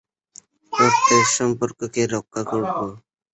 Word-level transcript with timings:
রক্তের 0.73 1.25
সম্পর্ককে 1.37 2.01
রক্ষা 2.15 2.41
করবেো। 2.51 2.85